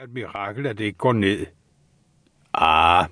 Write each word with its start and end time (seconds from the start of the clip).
er 0.00 0.04
et 0.04 0.14
mirakel, 0.14 0.66
at 0.66 0.78
det 0.78 0.84
ikke 0.84 0.98
går 0.98 1.12
ned. 1.12 1.46
Ah, 2.54 3.06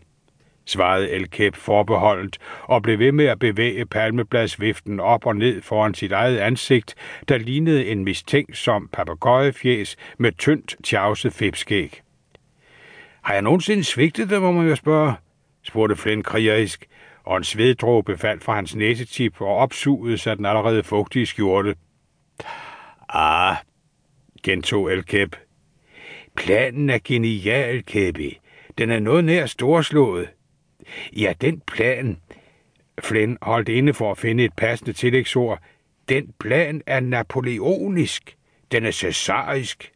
svarede 0.64 1.10
Elkæb 1.10 1.54
forbeholdt 1.54 2.38
og 2.62 2.82
blev 2.82 2.98
ved 2.98 3.12
med 3.12 3.24
at 3.24 3.38
bevæge 3.38 3.86
palmebladsviften 3.86 5.00
op 5.00 5.26
og 5.26 5.36
ned 5.36 5.62
foran 5.62 5.94
sit 5.94 6.12
eget 6.12 6.38
ansigt, 6.38 6.94
der 7.28 7.38
lignede 7.38 7.86
en 7.86 8.04
mistænksom 8.04 8.88
papegøjefjes 8.92 9.96
med 10.18 10.32
tyndt 10.32 10.76
tjavset 10.84 11.32
fipskæg. 11.32 12.02
Har 13.22 13.34
jeg 13.34 13.42
nogensinde 13.42 13.84
svigtet 13.84 14.30
det, 14.30 14.42
må 14.42 14.52
man 14.52 14.68
jo 14.68 14.76
spørge, 14.76 15.14
spurgte 15.62 15.96
Flynn 15.96 16.22
krigerisk, 16.22 16.86
og 17.24 17.36
en 17.36 17.44
sveddråbe 17.44 18.18
faldt 18.18 18.44
fra 18.44 18.54
hans 18.54 18.74
næsetip 18.74 19.40
og 19.40 19.56
opsugede 19.56 20.18
sig 20.18 20.36
den 20.36 20.46
allerede 20.46 20.82
fugtige 20.82 21.26
skjorte. 21.26 21.74
Ah, 23.08 23.56
gentog 24.42 24.92
Elkæb. 24.92 25.36
Planen 26.36 26.90
er 26.90 26.98
genial, 27.04 27.84
Kæbi. 27.84 28.38
Den 28.78 28.90
er 28.90 29.00
noget 29.00 29.24
nær 29.24 29.46
storslået. 29.46 30.28
Ja, 31.16 31.32
den 31.40 31.60
plan... 31.60 32.18
Flynn 33.00 33.38
holdt 33.42 33.68
inde 33.68 33.94
for 33.94 34.10
at 34.10 34.18
finde 34.18 34.44
et 34.44 34.52
passende 34.56 34.92
tillægsord. 34.92 35.58
Den 36.08 36.34
plan 36.40 36.82
er 36.86 37.00
napoleonisk. 37.00 38.36
Den 38.72 38.86
er 38.86 38.90
cæsarisk. 38.90 39.92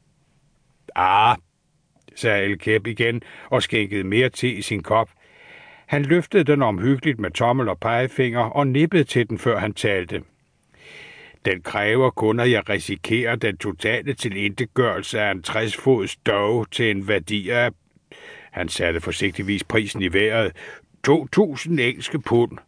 Ah, 0.95 1.37
sagde 2.15 2.45
Elkæb 2.45 2.87
igen 2.87 3.23
og 3.51 3.62
skænkede 3.62 4.05
mere 4.05 4.29
te 4.29 4.48
i 4.48 4.62
sin 4.62 4.82
kop. 4.82 5.10
Han 5.87 6.02
løftede 6.02 6.45
den 6.45 6.62
omhyggeligt 6.62 7.18
med 7.18 7.30
tommel 7.30 7.68
og 7.68 7.79
pegefinger 7.79 8.41
og 8.41 8.66
nippede 8.66 9.05
til 9.05 9.29
den, 9.29 9.38
før 9.38 9.59
han 9.59 9.74
talte. 9.74 10.23
Den 11.48 11.62
kræver 11.62 12.11
kun, 12.11 12.41
at 12.41 12.51
jeg 12.51 12.69
risikerer 12.69 13.37
den 13.37 13.57
totale 13.57 14.15
tilintetgørelse 14.15 15.20
af 15.20 15.30
en 15.30 15.45
60-fods 15.48 16.16
dog 16.16 16.71
til 16.71 16.91
en 16.91 17.09
værdi 17.09 17.48
af 17.51 17.71
han 18.51 18.69
satte 18.69 19.01
forsigtigvis 19.01 19.65
prisen 19.65 20.02
i 20.02 20.12
vejret. 20.12 20.52
2.000 21.09 21.71
engelske 21.71 22.18
pund. 22.18 22.59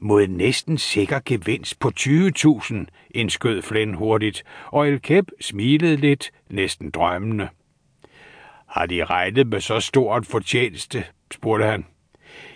Mod 0.00 0.26
næsten 0.26 0.78
sikker 0.78 1.20
gevinst 1.24 1.78
på 1.78 1.92
20.000, 2.00 2.74
indskød 3.10 3.62
Flynn 3.62 3.94
hurtigt, 3.94 4.44
og 4.66 4.88
El 4.88 5.00
Kep 5.00 5.30
smilede 5.40 5.96
lidt, 5.96 6.30
næsten 6.50 6.90
drømmende. 6.90 7.48
Har 8.68 8.86
de 8.86 9.04
regnet 9.04 9.46
med 9.46 9.60
så 9.60 9.80
stort 9.80 10.26
fortjeneste? 10.26 11.04
spurgte 11.32 11.64
han. 11.66 11.86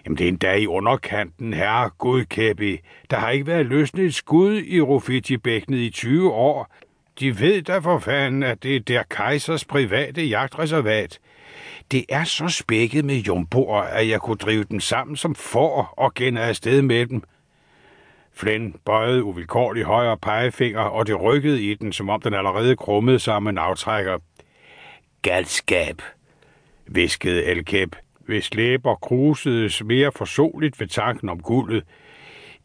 Jamen, 0.04 0.18
det 0.18 0.24
er 0.24 0.28
endda 0.28 0.54
i 0.54 0.66
underkanten, 0.66 1.52
herre 1.54 1.90
Godkæppi. 1.98 2.78
Der 3.10 3.16
har 3.16 3.30
ikke 3.30 3.46
været 3.46 3.66
løsnet 3.66 4.04
et 4.04 4.14
skud 4.14 4.62
i 4.62 4.80
Rufiti-bækkenet 4.80 5.78
i 5.78 5.90
20 5.90 6.32
år. 6.32 6.74
De 7.20 7.40
ved 7.40 7.62
da 7.62 7.78
for 7.78 7.98
fanden, 7.98 8.42
at 8.42 8.62
det 8.62 8.76
er 8.76 8.80
der 8.80 9.02
kejsers 9.10 9.64
private 9.64 10.22
jagtreservat. 10.22 11.18
Det 11.90 12.04
er 12.08 12.24
så 12.24 12.48
spækket 12.48 13.04
med 13.04 13.16
jumboer, 13.16 13.82
at 13.82 14.08
jeg 14.08 14.20
kunne 14.20 14.36
drive 14.36 14.64
dem 14.64 14.80
sammen 14.80 15.16
som 15.16 15.34
får 15.34 15.94
og 15.96 16.14
gænde 16.14 16.40
afsted 16.40 16.82
med 16.82 17.06
dem. 17.06 17.22
Flynn 18.34 18.74
bøjede 18.84 19.24
uvilkårligt 19.24 19.86
højre 19.86 20.16
pegefinger, 20.16 20.80
og 20.80 21.06
det 21.06 21.20
rykkede 21.22 21.62
i 21.62 21.74
den, 21.74 21.92
som 21.92 22.10
om 22.10 22.20
den 22.20 22.34
allerede 22.34 22.76
krummede 22.76 23.18
sig 23.18 23.42
med 23.42 23.52
en 23.52 23.58
aftrækker. 23.58 24.18
Galskab, 25.22 26.02
viskede 26.86 27.44
Elkæb, 27.44 27.96
hvis 28.32 28.54
læber 28.54 28.94
krusedes 28.94 29.84
mere 29.84 30.12
forsoligt 30.16 30.80
ved 30.80 30.86
tanken 30.86 31.28
om 31.28 31.40
guldet. 31.40 31.84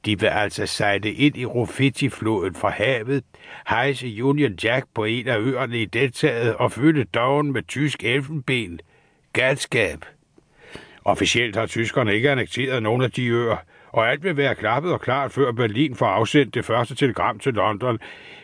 De 0.05 0.19
vil 0.19 0.27
altså 0.27 0.65
sejle 0.65 1.13
ind 1.13 1.37
i 1.37 1.45
Rufiti-floden 1.45 2.55
fra 2.55 2.69
havet, 2.69 3.23
hejse 3.69 4.23
Union 4.23 4.53
Jack 4.63 4.85
på 4.95 5.03
en 5.03 5.27
af 5.27 5.39
øerne 5.39 5.81
i 5.81 5.85
deltaget 5.85 6.55
og 6.55 6.71
fylde 6.71 7.03
dogen 7.03 7.51
med 7.51 7.63
tysk 7.67 8.03
elfenben– 8.03 8.79
galskab. 9.33 10.05
Officielt 11.05 11.55
har 11.55 11.65
tyskerne 11.65 12.15
ikke 12.15 12.31
annekteret 12.31 12.83
nogen 12.83 13.01
af 13.01 13.11
de 13.11 13.27
øer, 13.27 13.57
og 13.87 14.09
alt 14.09 14.23
vil 14.23 14.37
være 14.37 14.55
klappet 14.55 14.93
og 14.93 15.01
klart, 15.01 15.31
før 15.31 15.51
Berlin 15.51 15.95
får 15.95 16.05
afsendt 16.05 16.53
det 16.53 16.65
første 16.65 16.95
telegram 16.95 17.39
til 17.39 17.53
London. 17.53 17.99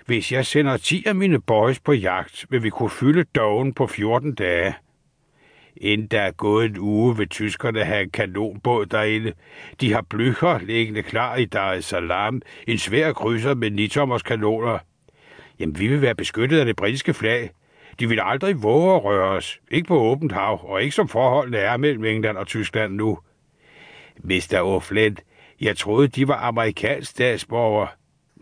Hvis 0.06 0.32
jeg 0.32 0.46
sender 0.46 0.78
10 0.78 1.04
af 1.08 1.16
mine 1.16 1.42
boys 1.42 1.80
på 1.80 1.94
jagt, 1.94 2.46
vil 2.50 2.64
vi 2.64 2.70
kunne 2.70 2.90
fylde 2.90 3.24
dogen 3.24 3.74
på 3.74 3.88
14 3.88 4.36
dage. 4.36 4.76
Inden 5.78 6.08
der 6.08 6.22
er 6.22 6.32
gået 6.32 6.66
en 6.66 6.78
uge, 6.80 7.18
vil 7.18 7.30
tyskerne 7.30 7.84
have 7.84 8.04
en 8.04 8.10
kanonbåd 8.10 8.86
derinde. 8.86 9.34
De 9.82 9.94
har 9.94 10.02
blykker 10.10 10.60
liggende 10.60 11.04
klar 11.04 11.36
i 11.36 11.46
Dar 11.46 11.74
es 11.74 11.86
Salaam, 11.86 12.42
en 12.68 12.78
svær 12.78 13.14
krydser 13.14 13.54
med 13.54 13.72
9 13.72 13.88
kanoner. 14.26 14.78
Jamen, 15.60 15.80
vi 15.80 15.88
vil 15.88 16.02
være 16.02 16.16
beskyttet 16.16 16.60
af 16.60 16.66
det 16.66 16.76
britiske 16.76 17.14
flag. 17.14 17.50
De 18.00 18.10
vil 18.10 18.20
aldrig 18.24 18.64
våge 18.64 18.96
at 18.96 19.04
røre 19.04 19.30
os. 19.30 19.60
Ikke 19.72 19.88
på 19.88 20.00
åbent 20.00 20.32
hav, 20.32 20.60
og 20.64 20.84
ikke 20.84 20.96
som 20.96 21.08
forholdene 21.08 21.58
er 21.58 21.78
mellem 21.78 22.06
England 22.06 22.38
og 22.38 22.48
Tyskland 22.48 22.94
nu. 22.94 23.20
Mr. 24.18 24.80
O'Flint, 24.80 25.56
jeg 25.62 25.78
troede, 25.78 26.08
de 26.08 26.28
var 26.28 26.36
amerikansk 26.38 27.12
statsborger. 27.12 27.88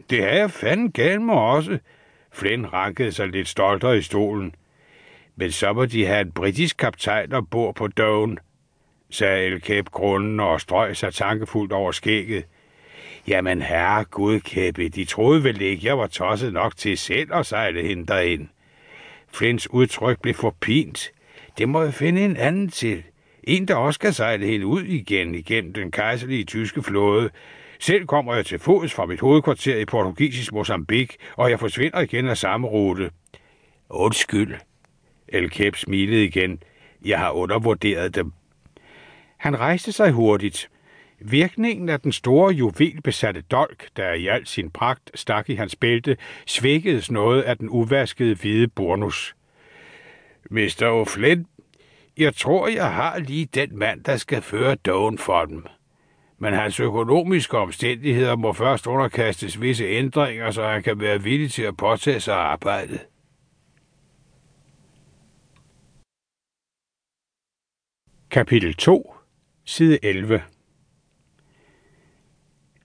Det 0.10 0.24
har 0.24 0.30
jeg 0.30 0.52
fanden 0.52 0.92
galt 0.92 1.22
mig 1.22 1.36
også. 1.36 1.80
Flynn 2.34 2.74
rankede 2.74 3.12
sig 3.12 3.28
lidt 3.28 3.48
stoltere 3.48 3.98
i 3.98 4.02
stolen. 4.02 4.56
Men 5.42 5.52
så 5.52 5.74
må 5.74 5.86
de 5.86 6.06
have 6.06 6.22
en 6.22 6.32
britisk 6.32 6.78
kaptajn 6.78 7.46
bor 7.52 7.72
på 7.72 7.88
Down, 7.88 8.38
sagde 9.10 9.46
Elkæb 9.46 9.90
grunden 9.90 10.40
og 10.40 10.62
strøg 10.62 10.98
sig 10.98 11.14
tankefuldt 11.14 11.72
over 11.72 11.92
skægget. 11.92 12.46
Jamen 13.28 13.62
herre 13.62 14.04
gud 14.04 14.40
kæppe, 14.40 14.90
de 14.90 15.06
troede 15.06 15.44
vel 15.44 15.62
ikke, 15.62 15.88
jeg 15.88 15.98
var 15.98 16.08
tosset 16.08 16.54
nok 16.54 16.78
til 16.78 16.98
selv 16.98 17.34
at 17.34 17.46
sejle 17.46 17.82
hende 17.82 18.06
derind. 18.06 18.48
Flins 19.34 19.70
udtryk 19.70 20.22
blev 20.22 20.34
forpint. 20.34 21.12
Det 21.58 21.70
må 21.70 21.82
jeg 21.82 21.94
finde 21.94 22.26
en 22.26 22.38
anden 22.38 22.70
til. 22.70 23.04
En, 23.44 23.68
der 23.68 23.76
også 23.76 24.00
kan 24.00 24.14
sejle 24.14 24.46
helt 24.46 24.64
ud 24.64 24.84
igen 24.84 25.36
igen 25.36 25.76
den 25.76 25.92
kejserlige 25.92 26.44
tyske 26.44 26.84
flåde. 26.84 27.30
Selv 27.80 28.06
kommer 28.06 28.36
jeg 28.36 28.46
til 28.46 28.60
fods 28.60 28.94
fra 28.94 29.06
mit 29.06 29.20
hovedkvarter 29.20 29.78
i 29.78 29.86
portugisisk 29.86 30.54
Mozambique, 30.54 31.18
og 31.38 31.50
jeg 31.50 31.60
forsvinder 31.60 32.00
igen 32.00 32.28
af 32.28 32.38
samme 32.38 32.68
rute. 32.68 33.12
Undskyld. 33.90 34.56
El 35.32 35.50
Kæb 35.50 35.76
smilede 35.76 36.26
igen. 36.26 36.64
Jeg 37.06 37.20
har 37.20 37.32
undervurderet 37.32 38.16
dem. 38.16 38.32
Han 39.38 39.60
rejste 39.60 39.92
sig 39.92 40.12
hurtigt. 40.12 40.70
Virkningen 41.20 41.90
af 41.90 42.00
den 42.00 42.12
store 42.12 42.54
juvelbesatte 42.54 43.42
dolk, 43.42 43.88
der 43.96 44.14
i 44.14 44.28
al 44.28 44.48
sin 44.48 44.70
pragt 44.70 45.12
stak 45.16 45.50
i 45.50 45.56
hans 45.56 45.76
bælte, 45.76 46.18
svækkedes 46.46 47.12
noget 47.12 47.42
af 47.42 47.58
den 47.58 47.70
uvaskede 47.70 48.36
hvide 48.36 48.68
burnus. 48.68 49.36
Mr. 50.50 51.04
O'Flynn, 51.06 51.44
jeg 52.18 52.36
tror, 52.36 52.68
jeg 52.68 52.94
har 52.94 53.20
lige 53.20 53.46
den 53.46 53.80
mand, 53.80 54.04
der 54.04 54.18
skal 54.18 54.42
føre 54.42 54.76
dogen 54.76 55.18
for 55.18 55.46
dem. 55.46 55.66
Men 56.40 56.54
hans 56.54 56.80
økonomiske 56.80 57.58
omstændigheder 57.58 58.36
må 58.36 58.54
først 58.54 58.88
underkastes 58.88 59.62
visse 59.62 59.86
ændringer, 59.86 60.52
så 60.52 60.68
han 60.68 60.84
kan 60.84 61.00
være 61.00 61.24
villig 61.24 61.52
til 61.52 61.64
at 61.64 61.78
påtage 61.78 62.20
sig 62.20 62.36
arbejdet. 62.36 63.00
Kapitel 68.32 68.74
2, 68.74 69.16
side 69.66 70.00
11 70.04 70.42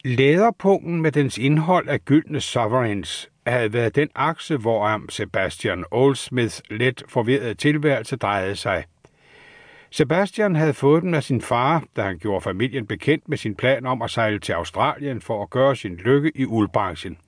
Læderpungen 0.04 1.02
med 1.02 1.12
dens 1.12 1.38
indhold 1.38 1.88
af 1.88 2.04
gyldne 2.04 2.40
sovereigns 2.40 3.30
havde 3.46 3.72
været 3.72 3.94
den 3.96 4.08
akse, 4.14 4.56
hvorom 4.56 5.08
Sebastian 5.08 5.84
Oldsmiths 5.90 6.62
let 6.70 7.02
forvirrede 7.08 7.54
tilværelse 7.54 8.16
drejede 8.16 8.56
sig. 8.56 8.84
Sebastian 9.90 10.56
havde 10.56 10.74
fået 10.74 11.02
den 11.02 11.14
af 11.14 11.22
sin 11.22 11.40
far, 11.40 11.84
da 11.96 12.02
han 12.02 12.18
gjorde 12.18 12.40
familien 12.40 12.86
bekendt 12.86 13.28
med 13.28 13.38
sin 13.38 13.54
plan 13.54 13.86
om 13.86 14.02
at 14.02 14.10
sejle 14.10 14.38
til 14.38 14.52
Australien 14.52 15.20
for 15.20 15.42
at 15.42 15.50
gøre 15.50 15.76
sin 15.76 15.96
lykke 15.96 16.32
i 16.34 16.46
uldbranchen. 16.46 17.18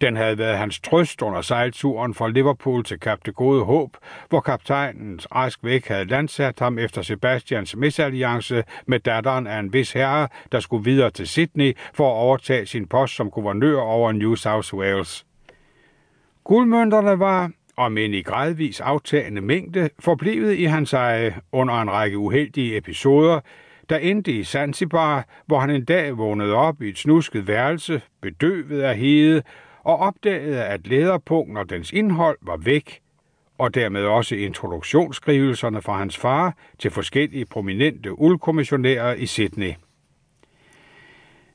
Den 0.00 0.16
havde 0.16 0.38
været 0.38 0.58
hans 0.58 0.80
trøst 0.80 1.22
under 1.22 1.40
sejlturen 1.40 2.14
fra 2.14 2.28
Liverpool 2.28 2.84
til 2.84 3.00
Kap 3.00 3.18
det 3.26 3.34
Gode 3.34 3.64
Håb, 3.64 3.96
hvor 4.28 4.40
kaptajnen 4.40 5.20
rask 5.34 5.58
væk 5.62 5.88
havde 5.88 6.04
landsat 6.04 6.58
ham 6.58 6.78
efter 6.78 7.02
Sebastians 7.02 7.76
misalliance 7.76 8.64
med 8.86 9.00
datteren 9.00 9.46
af 9.46 9.58
en 9.58 9.72
vis 9.72 9.92
herre, 9.92 10.28
der 10.52 10.60
skulle 10.60 10.84
videre 10.84 11.10
til 11.10 11.28
Sydney 11.28 11.76
for 11.94 12.10
at 12.10 12.16
overtage 12.16 12.66
sin 12.66 12.86
post 12.86 13.16
som 13.16 13.30
guvernør 13.30 13.80
over 13.80 14.12
New 14.12 14.34
South 14.34 14.74
Wales. 14.74 15.26
Guldmønterne 16.44 17.18
var, 17.18 17.50
om 17.76 17.98
end 17.98 18.14
i 18.14 18.22
gradvis 18.22 18.80
aftagende 18.80 19.40
mængde, 19.40 19.90
forblevet 19.98 20.54
i 20.54 20.64
hans 20.64 20.92
eje 20.92 21.34
under 21.52 21.74
en 21.74 21.90
række 21.90 22.18
uheldige 22.18 22.76
episoder, 22.76 23.40
der 23.90 23.96
endte 23.96 24.32
i 24.32 24.44
Zanzibar, 24.44 25.24
hvor 25.46 25.58
han 25.58 25.70
en 25.70 25.84
dag 25.84 26.18
vågnede 26.18 26.54
op 26.54 26.82
i 26.82 26.88
et 26.88 26.98
snusket 26.98 27.46
værelse, 27.46 28.02
bedøvet 28.20 28.82
af 28.82 28.96
hede, 28.96 29.42
og 29.84 29.96
opdagede, 29.96 30.64
at 30.64 30.86
lederpunkten 30.86 31.56
og 31.56 31.70
dens 31.70 31.92
indhold 31.92 32.38
var 32.42 32.56
væk, 32.56 33.00
og 33.58 33.74
dermed 33.74 34.04
også 34.04 34.34
introduktionsskrivelserne 34.34 35.82
fra 35.82 35.98
hans 35.98 36.16
far 36.16 36.56
til 36.78 36.90
forskellige 36.90 37.46
prominente 37.46 38.18
uldkommissionærer 38.18 39.14
i 39.14 39.26
Sydney. 39.26 39.72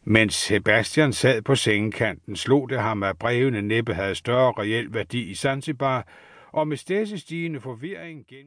Mens 0.03 0.33
Sebastian 0.33 1.13
sad 1.13 1.41
på 1.41 1.55
sengekanten, 1.55 2.35
slog 2.35 2.69
det 2.69 2.79
ham, 2.79 3.03
at 3.03 3.17
brevene 3.17 3.61
næppe 3.61 3.93
havde 3.93 4.15
større 4.15 4.53
reel 4.57 4.93
værdi 4.93 5.21
i 5.21 5.35
Zanzibar, 5.35 6.07
og 6.51 6.67
med 6.67 6.77
stæsestigende 6.77 7.61
forvirring 7.61 8.25
gen 8.29 8.37